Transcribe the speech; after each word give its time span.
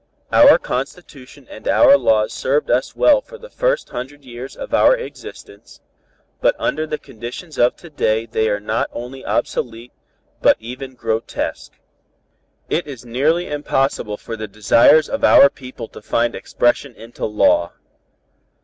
Our 0.31 0.57
Constitution 0.57 1.45
and 1.47 1.67
our 1.67 1.95
laws 1.95 2.33
served 2.33 2.71
us 2.71 2.95
well 2.95 3.21
for 3.21 3.37
the 3.37 3.51
first 3.51 3.89
hundred 3.89 4.25
years 4.25 4.55
of 4.55 4.73
our 4.73 4.95
existence, 4.95 5.79
but 6.39 6.55
under 6.57 6.87
the 6.87 6.97
conditions 6.97 7.59
of 7.59 7.75
to 7.75 7.89
day 7.91 8.25
they 8.25 8.49
are 8.49 8.59
not 8.59 8.89
only 8.93 9.23
obsolete, 9.23 9.91
but 10.41 10.57
even 10.59 10.95
grotesque. 10.95 11.73
It 12.67 12.87
is 12.87 13.05
nearly 13.05 13.47
impossible 13.47 14.17
for 14.17 14.35
the 14.35 14.47
desires 14.47 15.07
of 15.07 15.23
our 15.23 15.51
people 15.51 15.87
to 15.89 16.01
find 16.01 16.33
expression 16.33 16.95
into 16.95 17.25
law. 17.27 17.73